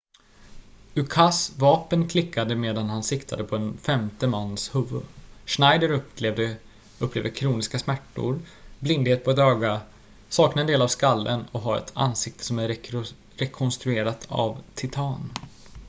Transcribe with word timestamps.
ukas 0.95 1.51
vapen 1.59 2.07
klickade 2.09 2.55
medan 2.55 2.89
han 2.89 3.03
siktade 3.03 3.43
på 3.43 3.55
en 3.55 3.77
femte 3.77 4.27
mans 4.27 4.75
huvud 4.75 5.03
schneider 5.45 5.91
upplever 5.91 7.35
kroniska 7.35 7.79
smärtor 7.79 8.39
blindhet 8.79 9.23
på 9.25 9.31
ett 9.31 9.37
öga 9.39 9.81
saknar 10.29 10.61
en 10.61 10.67
del 10.67 10.81
av 10.81 10.87
skallen 10.87 11.45
och 11.51 11.61
har 11.61 11.77
ett 11.77 11.91
ansiktet 11.95 12.43
som 12.43 12.59
är 12.59 12.77
rekonstruerat 13.37 14.25
av 14.29 14.61
titan 14.75 15.31